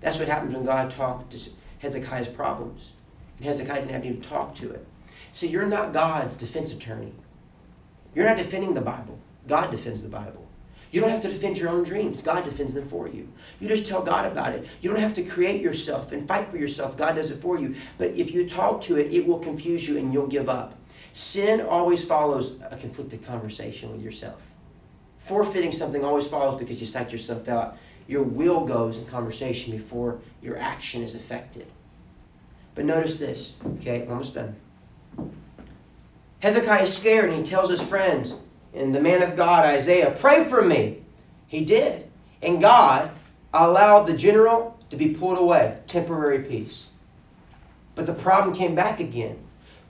[0.00, 2.88] That's what happens when God talked to Hezekiah's problems.
[3.38, 4.86] And Hezekiah didn't have to even talk to it.
[5.32, 7.12] So you're not God's defense attorney.
[8.14, 9.18] You're not defending the Bible.
[9.46, 10.46] God defends the Bible.
[10.94, 12.22] You don't have to defend your own dreams.
[12.22, 13.28] God defends them for you.
[13.58, 14.64] You just tell God about it.
[14.80, 16.96] You don't have to create yourself and fight for yourself.
[16.96, 17.74] God does it for you.
[17.98, 20.74] But if you talk to it, it will confuse you and you'll give up.
[21.12, 24.40] Sin always follows a conflicted conversation with yourself.
[25.24, 27.76] Forfeiting something always follows because you psych yourself out.
[28.06, 31.66] Your will goes in conversation before your action is affected.
[32.76, 34.54] But notice this, okay, almost done.
[36.40, 38.34] Hezekiah is scared and he tells his friends
[38.74, 41.02] and the man of God, Isaiah, pray for me.
[41.46, 42.10] He did.
[42.42, 43.10] And God
[43.52, 46.86] allowed the general to be pulled away, temporary peace.
[47.94, 49.38] But the problem came back again.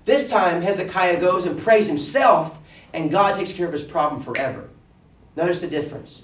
[0.05, 2.59] This time, Hezekiah goes and prays himself,
[2.93, 4.69] and God takes care of his problem forever.
[5.37, 6.23] Notice the difference.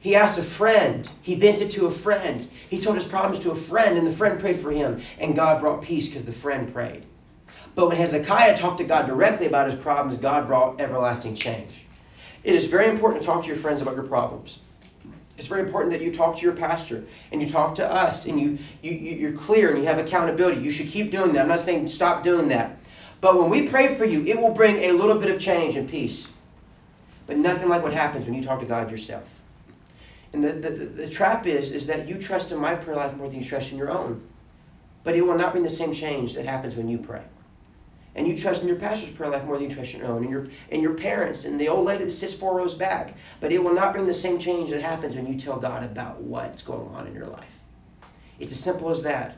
[0.00, 1.08] He asked a friend.
[1.22, 2.48] He vented to a friend.
[2.68, 5.60] He told his problems to a friend, and the friend prayed for him, and God
[5.60, 7.06] brought peace because the friend prayed.
[7.74, 11.86] But when Hezekiah talked to God directly about his problems, God brought everlasting change.
[12.44, 14.58] It is very important to talk to your friends about your problems.
[15.38, 18.38] It's very important that you talk to your pastor and you talk to us and
[18.38, 20.60] you, you, you're clear and you have accountability.
[20.60, 21.42] You should keep doing that.
[21.42, 22.78] I'm not saying stop doing that.
[23.20, 25.88] But when we pray for you, it will bring a little bit of change and
[25.88, 26.28] peace.
[27.26, 29.24] But nothing like what happens when you talk to God yourself.
[30.32, 33.28] And the, the, the, trap is, is that you trust in my prayer life more
[33.28, 34.22] than you trust in your own.
[35.04, 37.22] But it will not bring the same change that happens when you pray
[38.14, 40.22] and you trust in your pastor's prayer life more than you trust in your own,
[40.22, 43.14] and your and your parents and the old lady that sits four rows back.
[43.40, 46.20] But it will not bring the same change that happens when you tell God about
[46.20, 47.44] what's going on in your life.
[48.38, 49.36] It's as simple as that.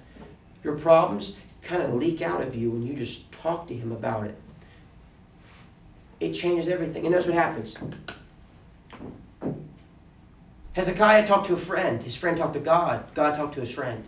[0.63, 4.27] Your problems kind of leak out of you when you just talk to Him about
[4.27, 4.37] it.
[6.21, 7.77] It changes everything, and that's what happens.
[10.75, 12.03] Hezekiah talked to a friend.
[12.03, 13.05] His friend talked to God.
[13.15, 14.05] God talked to his friend.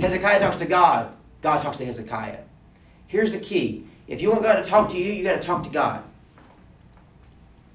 [0.00, 1.12] Hezekiah talks to God.
[1.42, 2.38] God talks to Hezekiah.
[3.08, 3.84] Here's the key.
[4.06, 6.04] If you want God to talk to you, you got to talk to God.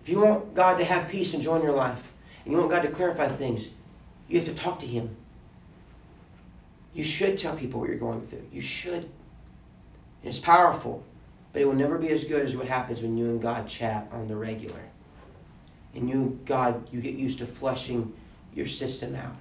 [0.01, 2.01] If you want God to have peace and joy in your life,
[2.43, 3.67] and you want God to clarify things,
[4.27, 5.15] you have to talk to Him.
[6.93, 8.45] You should tell people what you're going through.
[8.51, 9.03] You should.
[9.03, 9.05] And
[10.23, 11.03] it's powerful,
[11.51, 14.07] but it will never be as good as what happens when you and God chat
[14.11, 14.81] on the regular.
[15.95, 18.13] And you God, you get used to flushing
[18.53, 19.35] your system out.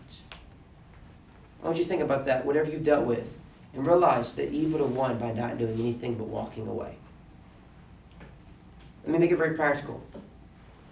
[1.63, 3.27] I want you to think about that, whatever you've dealt with
[3.75, 6.95] and realize that Eve would have won by not doing anything but walking away.
[9.05, 10.01] Let me make it very practical.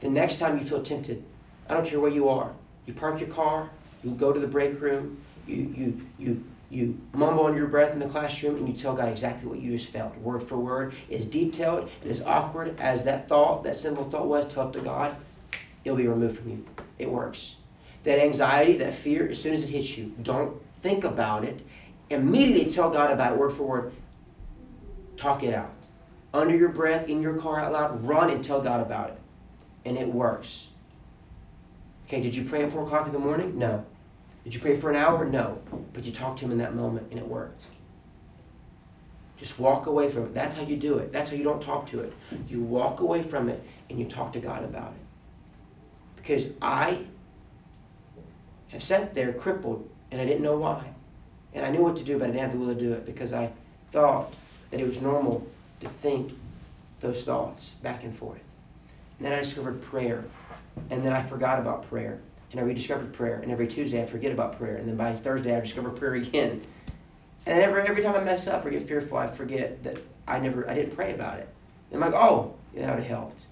[0.00, 1.22] The next time you feel tempted,
[1.68, 2.52] I don't care where you are,
[2.86, 3.70] you park your car,
[4.02, 7.98] you go to the break room, you, you, you, you mumble under your breath in
[7.98, 11.26] the classroom, and you tell God exactly what you just felt, word for word, as
[11.26, 15.14] detailed and as awkward as that thought, that simple thought was, tell it to God,
[15.84, 16.66] it'll be removed from you.
[16.98, 17.56] It works.
[18.04, 21.60] That anxiety, that fear, as soon as it hits you, don't think about it
[22.10, 23.92] immediately tell God about it word for word.
[25.16, 25.72] Talk it out.
[26.34, 29.18] Under your breath, in your car out loud, run and tell God about it.
[29.84, 30.66] And it works.
[32.06, 33.56] Okay, did you pray at 4 o'clock in the morning?
[33.56, 33.84] No.
[34.44, 35.24] Did you pray for an hour?
[35.24, 35.58] No.
[35.92, 37.62] But you talked to Him in that moment and it worked.
[39.36, 40.34] Just walk away from it.
[40.34, 41.12] That's how you do it.
[41.12, 42.12] That's how you don't talk to it.
[42.46, 45.00] You walk away from it and you talk to God about it.
[46.16, 46.98] Because I
[48.68, 50.84] have sat there crippled and I didn't know why.
[51.54, 53.04] And I knew what to do, but I didn't have the will to do it
[53.04, 53.50] because I
[53.90, 54.32] thought
[54.70, 55.46] that it was normal
[55.80, 56.32] to think
[57.00, 58.40] those thoughts back and forth.
[59.18, 60.24] And then I discovered prayer.
[60.90, 62.20] And then I forgot about prayer.
[62.52, 63.40] And I rediscovered prayer.
[63.40, 64.76] And every Tuesday I forget about prayer.
[64.76, 66.62] And then by Thursday I discover prayer again.
[67.46, 70.38] And then every, every time I mess up or get fearful, I forget that I
[70.38, 71.48] never I didn't pray about it.
[71.90, 73.46] And I'm like, oh, yeah, that would have helped.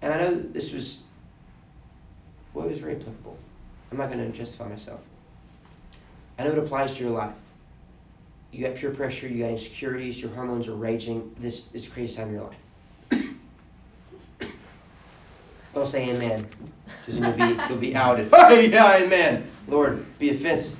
[0.00, 1.00] And I know this was
[2.54, 3.36] well, it was very applicable.
[3.90, 5.00] I'm not going to justify myself.
[6.38, 7.34] I know it applies to your life.
[8.52, 11.34] You got peer pressure, you got insecurities, your hormones are raging.
[11.38, 12.50] This is the craziest time of your
[13.20, 13.30] life.
[15.74, 16.46] Don't say amen,
[17.04, 18.30] because you'll be, you'll be outed.
[18.32, 19.50] Oh, yeah, amen.
[19.66, 20.74] Lord, be offensive.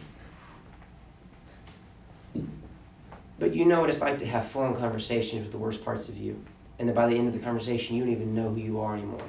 [3.38, 6.16] But you know what it's like to have phone conversations with the worst parts of
[6.16, 6.42] you.
[6.78, 8.94] And then by the end of the conversation, you don't even know who you are
[8.94, 9.22] anymore.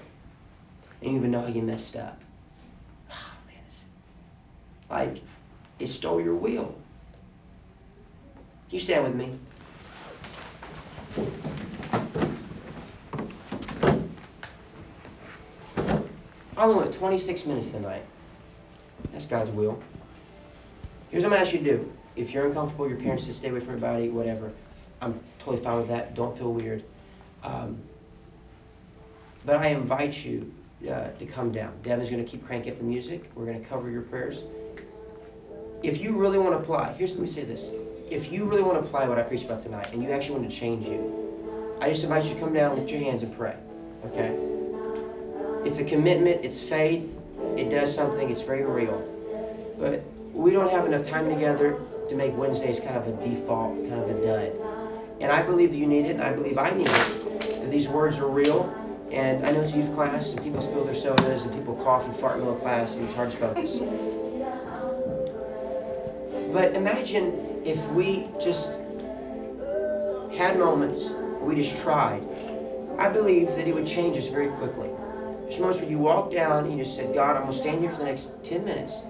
[1.02, 2.22] And you even know how you messed up.
[4.90, 5.22] Like,
[5.78, 6.76] it stole your will.
[8.70, 9.38] You stand with me?
[16.58, 18.06] I only went 26 minutes tonight.
[19.12, 19.82] That's God's will.
[21.10, 21.94] Here's what I'm asking you to do.
[22.16, 24.52] If you're uncomfortable, your parents say stay away from your body, whatever.
[25.02, 26.16] I'm totally fine with that.
[26.16, 26.84] Don't feel weird.
[27.44, 27.78] Um,
[29.46, 30.52] but I invite you
[30.84, 31.74] uh, to come down.
[31.82, 33.32] Devin's going to keep cranking up the music.
[33.36, 34.44] We're going to cover your prayers
[35.84, 37.68] if you really want to apply, here's let me say this.
[38.10, 40.50] If you really want to apply what I preached about tonight and you actually want
[40.50, 43.56] to change you, I just invite you to come down, lift your hands, and pray.
[44.06, 44.36] Okay?
[45.68, 47.18] It's a commitment, it's faith,
[47.56, 48.98] it does something, it's very real.
[49.78, 54.02] But we don't have enough time together to make Wednesdays kind of a default, kind
[54.02, 54.52] of a dud.
[55.22, 57.62] And I believe that you need it, and I believe I need it.
[57.62, 58.74] That these words are real.
[59.12, 62.16] And I know it's youth class, and people spill their sodas, and people cough and
[62.16, 63.80] fart in middle class, and it's hard to focus.
[66.52, 68.80] But imagine if we just
[70.36, 72.24] had moments we just tried.
[72.98, 74.90] I believe that it would change us very quickly.
[75.44, 77.82] There's moments where you walk down and you just said, God, I'm going to stand
[77.82, 79.02] here for the next 10 minutes.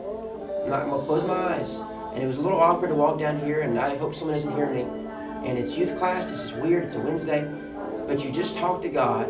[0.63, 1.80] I'm, going to close my eyes.
[2.13, 4.56] And it was a little awkward to walk down here, and I hope someone doesn't
[4.56, 4.82] hear me.
[5.45, 7.49] And it's youth class, this is weird, it's a Wednesday.
[8.08, 9.30] But you just talk to God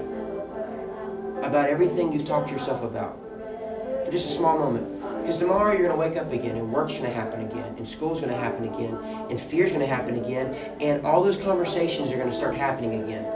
[1.43, 3.17] about everything you've talked to yourself about
[4.05, 5.18] for just a small moment.
[5.29, 7.87] Because tomorrow you're going to wake up again, and work's going to happen again, and
[7.87, 8.95] school's going to happen again,
[9.29, 13.03] and fear's going to happen again, and all those conversations are going to start happening
[13.03, 13.31] again.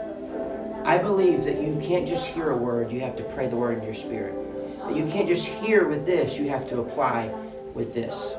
[0.85, 3.77] I believe that you can't just hear a word, you have to pray the word
[3.77, 4.33] in your spirit.
[4.79, 7.27] That you can't just hear with this, you have to apply
[7.75, 8.33] with this.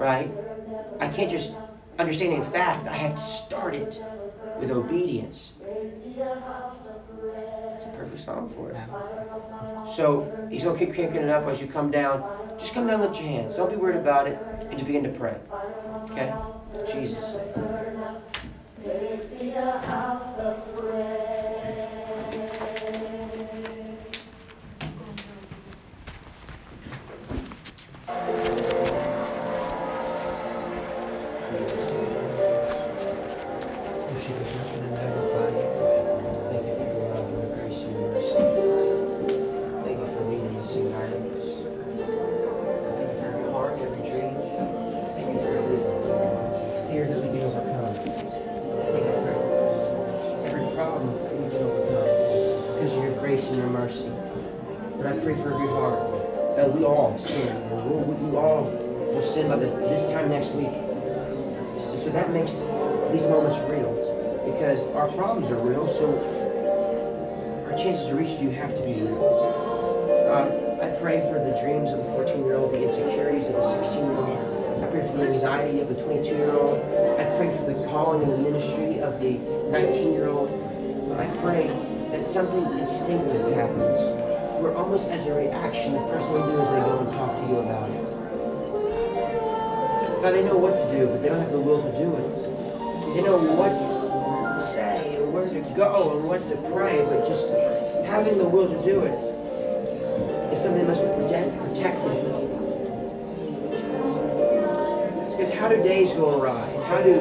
[0.00, 0.32] Right?
[0.98, 1.52] I can't just
[1.98, 4.02] understand a fact, I have to start it
[4.58, 5.52] with obedience.
[7.74, 9.94] It's a perfect song for it.
[9.94, 12.47] So he's gonna keep cranking it up as you come down.
[12.58, 13.54] Just come down, lift your hands.
[13.56, 15.36] Don't be worried about it, and just begin to pray.
[16.10, 16.34] Okay?
[16.92, 17.36] Jesus.
[65.08, 66.04] Our problems are real, so
[67.64, 69.24] our chances of reaching you have to be real.
[70.28, 73.84] Uh, I pray for the dreams of the 14 year old, the insecurities of the
[73.88, 74.84] 16 year old.
[74.84, 76.76] I pray for the anxiety of the 22 year old.
[77.18, 79.40] I pray for the calling and the ministry of the
[79.72, 80.52] 19 year old.
[81.16, 81.72] I pray
[82.12, 84.60] that something instinctive happens.
[84.60, 87.32] We're almost as a reaction, the first thing they do is they go and talk
[87.32, 88.04] to you about it.
[90.20, 92.34] God, they know what to do, but they don't have the will to do it.
[93.14, 93.87] They know what
[95.78, 97.46] go and what to pray, but just
[98.04, 99.14] having the will to do it
[100.50, 102.18] is something that must be protect, protected.
[105.30, 106.66] Because how do days go awry?
[106.90, 107.14] How do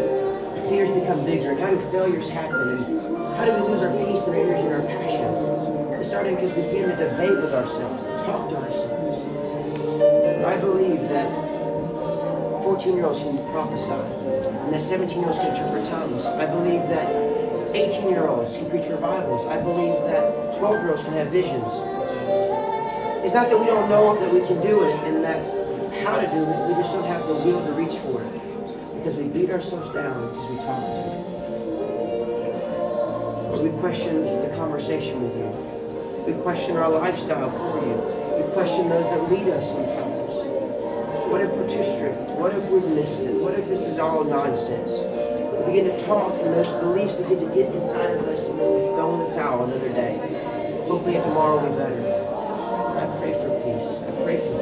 [0.70, 1.52] fears become bigger?
[1.52, 2.58] And how do failures happen?
[2.58, 6.02] And how do we lose our peace and our energy and our passion?
[6.02, 9.22] It's starting because we begin to debate with ourselves, talk to ourselves.
[10.34, 11.30] And I believe that
[12.64, 14.02] 14 year olds can prophesy,
[14.66, 16.26] and that 17 year olds can interpret tongues.
[16.26, 17.27] I believe that
[17.78, 19.46] 18 year olds can preach revivals.
[19.46, 21.62] I believe that 12 year olds can have visions.
[23.24, 25.46] It's not that we don't know that we can do it and that
[26.02, 28.34] how to do it, we just don't have the will to reach for it.
[28.98, 31.06] Because we beat ourselves down because we talk to
[33.62, 33.62] it.
[33.62, 35.46] We question the conversation with you.
[36.26, 37.94] We question our lifestyle for you.
[38.42, 40.24] We question those that lead us sometimes.
[41.30, 42.18] What if we're too strict?
[42.40, 43.36] What if we've missed it?
[43.36, 45.07] What if this is all nonsense?
[45.68, 48.80] Begin to talk and those beliefs begin to get inside of us and then we
[48.96, 50.18] throw in the towel another day.
[50.88, 52.00] Hoping tomorrow will be better.
[52.98, 54.08] I pray for peace.
[54.08, 54.57] I pray for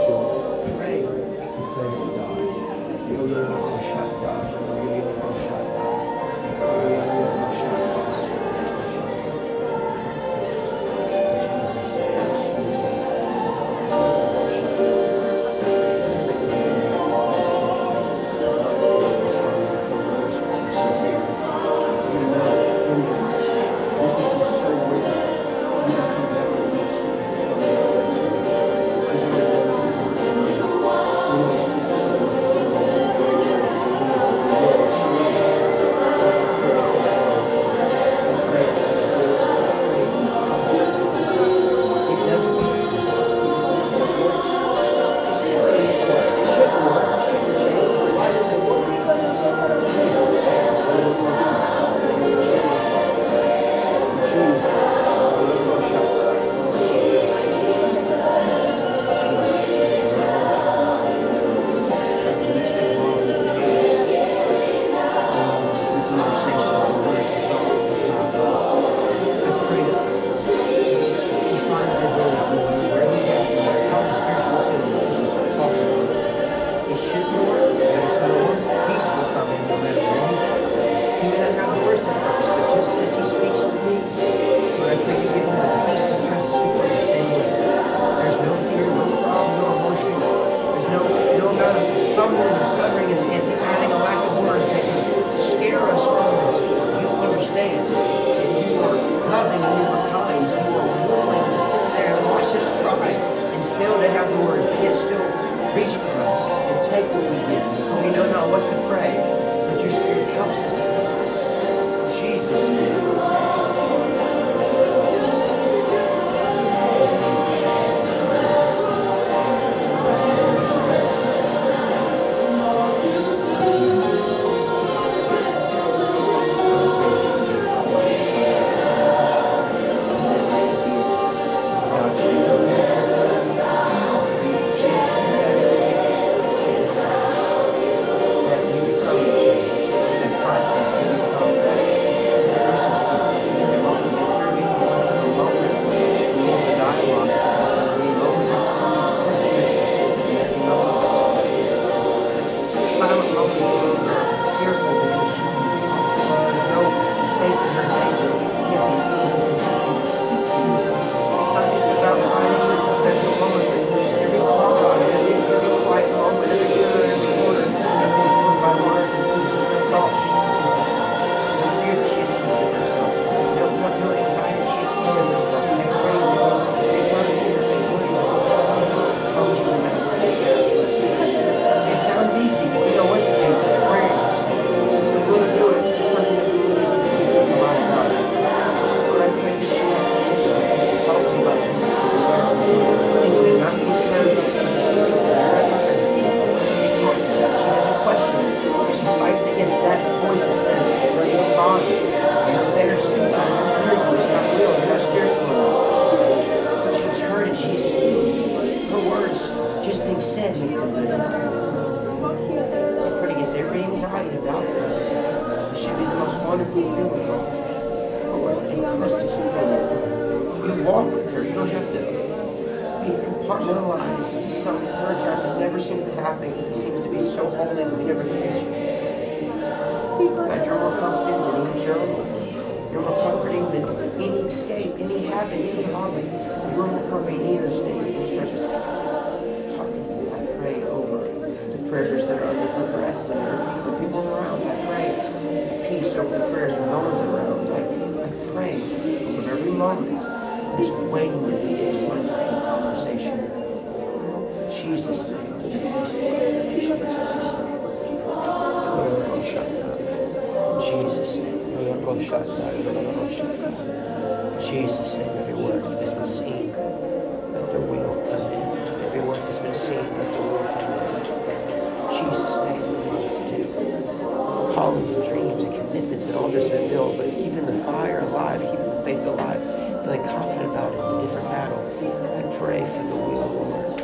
[280.76, 281.80] It's a different battle.
[281.80, 283.95] I pray for the will, Lord,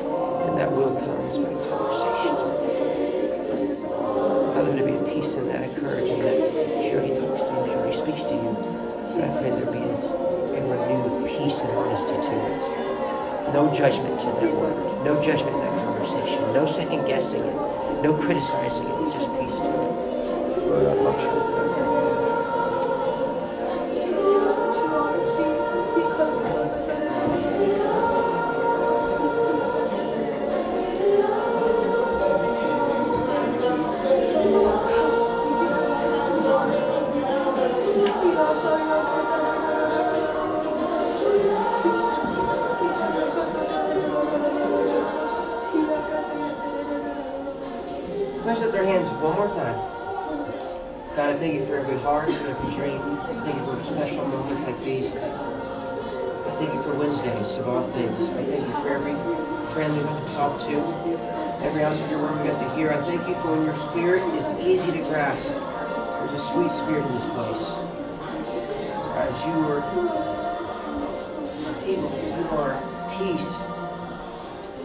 [0.48, 2.64] and that will comes by conversations with
[3.60, 3.92] you.
[4.56, 6.40] Father, to be a peace in that, in that.
[6.80, 8.56] She already talks to you, she already speaks to you.
[8.56, 12.64] But I pray there be a, renewed peace and honesty to it.
[13.52, 15.04] No judgment to that word.
[15.04, 16.40] No judgment in that conversation.
[16.56, 17.56] No second guessing it.
[18.00, 19.12] No criticizing it.
[19.12, 19.92] Just peace to it.
[21.04, 21.20] Let's
[60.64, 62.92] every ounce of your word we got to hear.
[62.92, 65.50] I thank you for when your spirit is easy to grasp.
[65.50, 67.66] There's a sweet spirit in this place.
[69.18, 69.82] As you are
[71.48, 72.74] stable, you are
[73.18, 73.68] peace.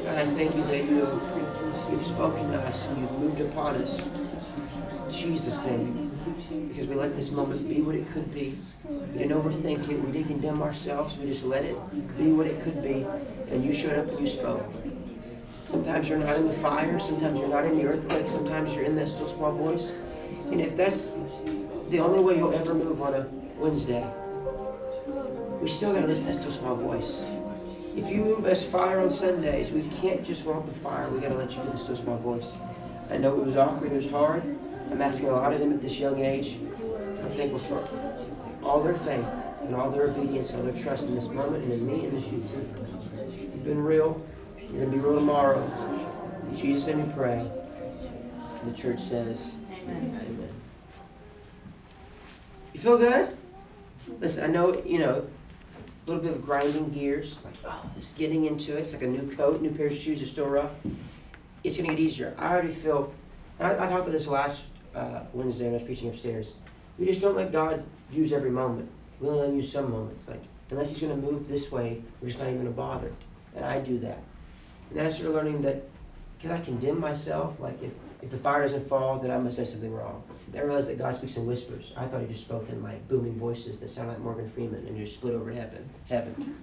[0.05, 3.77] God, I thank you that you have you've spoken to us and you've moved upon
[3.77, 4.01] us.
[5.11, 6.11] Jesus' name.
[6.69, 8.59] Because we let this moment be what it could be.
[8.89, 10.01] We didn't overthink it.
[10.05, 11.17] We didn't condemn ourselves.
[11.17, 11.77] We just let it
[12.19, 13.07] be what it could be.
[13.51, 14.65] And you showed up and you spoke.
[15.77, 16.99] Sometimes you're not in the fire.
[16.99, 18.27] Sometimes you're not in the earthquake.
[18.29, 19.93] Sometimes you're in that still small voice.
[20.51, 21.07] And if that's
[21.91, 24.03] the only way you'll ever move on a Wednesday,
[25.61, 27.19] we still got to listen to that still small voice.
[27.95, 31.11] If you move as fire on Sundays, we can't just walk the fire.
[31.11, 32.55] We got to let you get the still small voice.
[33.11, 33.93] I know it was awkward.
[33.93, 34.45] It was hard.
[34.91, 36.57] I'm asking a lot of them at this young age.
[37.23, 37.87] I'm thankful for
[38.63, 39.27] all their faith
[39.61, 42.23] and all their obedience, all their trust in this moment and in me and in
[42.23, 42.51] Jesus.
[43.31, 44.25] You've been real.
[44.71, 45.63] You're going to be real tomorrow.
[46.49, 47.39] In Jesus' name we pray.
[48.61, 49.39] And the church says,
[49.71, 50.53] Amen.
[52.73, 53.37] You feel good?
[54.21, 55.27] Listen, I know, you know,
[56.07, 58.81] a little bit of grinding gears, like, oh, just getting into it.
[58.81, 60.73] It's like a new coat, new pair of shoes are still rough.
[61.65, 62.35] It's going to get easier.
[62.39, 63.15] I already feel,
[63.59, 64.63] and I, I talked about this last
[64.95, 66.53] uh, Wednesday when I was preaching upstairs.
[66.99, 68.91] We just don't let God use every moment.
[69.21, 70.29] We only let him use some moments.
[70.29, 73.13] Like, unless he's going to move this way, we're just not even going to bother.
[73.55, 74.19] And I do that.
[74.91, 75.83] And then I started learning that
[76.37, 79.69] because I condemn myself, like if, if the fire doesn't fall, then I must have
[79.69, 80.23] something wrong.
[80.53, 81.93] Then I realized that God speaks in whispers.
[81.97, 84.97] I thought he just spoke in like booming voices that sound like Morgan Freeman and
[84.97, 85.89] you just split over heaven.
[86.09, 86.57] Heaven.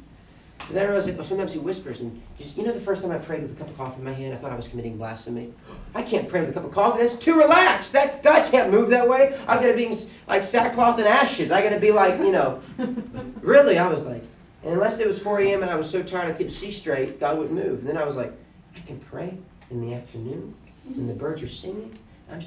[0.60, 3.02] And then I realized that oh, sometimes he whispers and just, you know the first
[3.02, 4.68] time I prayed with a cup of coffee in my hand, I thought I was
[4.68, 5.54] committing blasphemy.
[5.96, 7.02] I can't pray with a cup of coffee.
[7.02, 7.92] That's too relaxed.
[7.94, 9.38] That God can't move that way.
[9.48, 9.96] I've got to be
[10.28, 11.52] like sackcloth and ashes.
[11.52, 12.62] I got to be like you know.
[13.42, 14.24] really, I was like,
[14.64, 15.62] and unless it was 4 a.m.
[15.62, 17.80] and I was so tired I couldn't see straight, God wouldn't move.
[17.80, 18.32] And then I was like,
[18.76, 19.38] I can pray
[19.70, 20.56] in the afternoon
[20.86, 21.98] when the birds are singing.
[22.32, 22.42] I'm,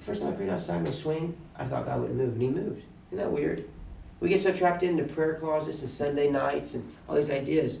[0.00, 2.82] first time I prayed outside the swing, I thought God wouldn't move, and He moved.
[3.10, 3.68] Isn't that weird?
[4.18, 7.80] We get so trapped into prayer closets and Sunday nights and all these ideas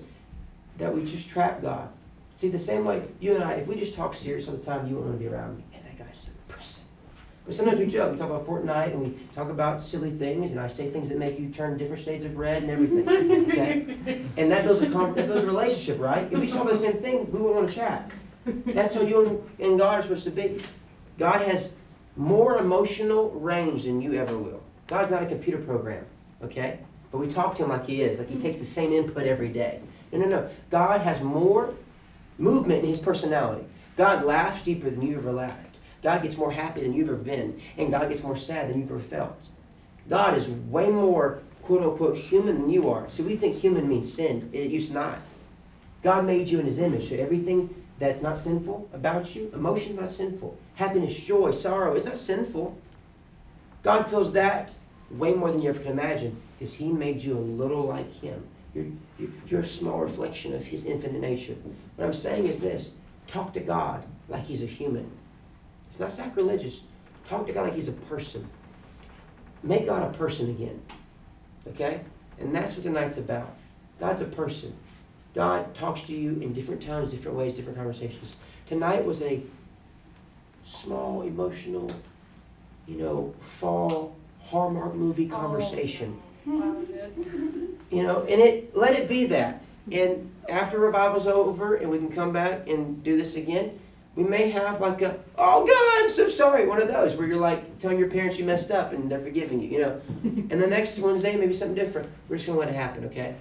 [0.78, 1.88] that we just trap God.
[2.34, 4.86] See, the same way you and I, if we just talk serious all the time,
[4.86, 5.64] you won't want to be around me.
[5.72, 6.84] Man, that guy's so depressing.
[7.46, 8.12] But sometimes we joke.
[8.12, 11.18] We talk about Fortnite and we talk about silly things, and I say things that
[11.18, 13.50] make you turn different shades of red and everything.
[13.50, 14.24] Okay?
[14.38, 16.32] and that builds a that builds a relationship, right?
[16.32, 18.10] If we talk about the same thing, we won't want to chat.
[18.46, 20.62] That's how you and God are supposed to be.
[21.18, 21.72] God has
[22.16, 24.62] more emotional range than you ever will.
[24.86, 26.04] God's not a computer program,
[26.42, 26.78] okay?
[27.10, 29.48] But we talk to him like he is, like he takes the same input every
[29.48, 29.80] day.
[30.12, 30.50] No, no, no.
[30.70, 31.74] God has more
[32.38, 33.64] movement in his personality.
[33.96, 35.73] God laughs deeper than you've ever laughed.
[36.04, 37.60] God gets more happy than you've ever been.
[37.78, 39.46] And God gets more sad than you've ever felt.
[40.08, 43.08] God is way more quote unquote human than you are.
[43.08, 44.50] See, we think human means sin.
[44.52, 45.18] It used not.
[46.02, 47.08] God made you in his image.
[47.08, 50.56] So everything that's not sinful about you, emotion not sinful.
[50.74, 52.76] Happiness, joy, sorrow is not sinful.
[53.82, 54.72] God feels that
[55.10, 58.46] way more than you ever can imagine because he made you a little like him.
[58.74, 58.86] You're,
[59.18, 61.54] you're, you're a small reflection of his infinite nature.
[61.96, 62.90] What I'm saying is this
[63.26, 65.10] talk to God like he's a human.
[65.94, 66.80] It's not sacrilegious.
[67.28, 68.44] Talk to God like he's a person.
[69.62, 70.82] Make God a person again.
[71.68, 72.00] Okay?
[72.40, 73.54] And that's what tonight's about.
[74.00, 74.74] God's a person.
[75.36, 78.34] God talks to you in different tones, different ways, different conversations.
[78.66, 79.40] Tonight was a
[80.66, 81.88] small, emotional,
[82.88, 86.20] you know, fall Hallmark movie conversation.
[87.90, 89.62] You know, and it let it be that.
[89.92, 93.78] And after revival's over and we can come back and do this again,
[94.16, 97.36] we may have like a oh God, I'm so sorry, one of those where you're
[97.36, 100.00] like telling your parents you messed up and they're forgiving you, you know.
[100.24, 102.08] and the next Wednesday maybe something different.
[102.28, 103.34] We're just gonna let it happen, okay?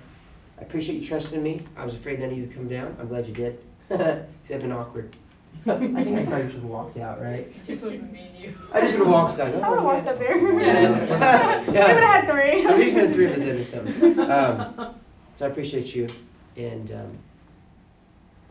[0.58, 1.66] I appreciate you trusting me.
[1.76, 2.96] I was afraid none of you would come down.
[3.00, 3.60] I'm glad you did.
[3.90, 5.16] Because it's been awkward.
[5.66, 7.66] I think I probably should have walked out, right?
[7.66, 8.56] Just wouldn't mean you.
[8.72, 9.54] I just would have walked out.
[9.54, 10.38] I would have walked up there.
[10.38, 10.42] Yeah.
[10.42, 12.66] We would have had three.
[12.66, 14.20] At least been three of us in or something.
[14.20, 14.96] Um,
[15.38, 16.08] so I appreciate you
[16.58, 17.18] and um,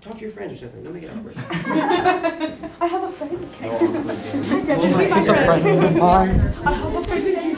[0.03, 0.83] talk to your friends or something.
[0.83, 1.37] Don't make it awkward.
[1.37, 3.49] I have a friend.
[3.61, 4.47] No, I'm good.
[4.47, 4.83] Hi, Deb.
[4.83, 5.63] She's my She's a friend.
[5.63, 6.03] friend.
[6.03, 7.52] I have a friend.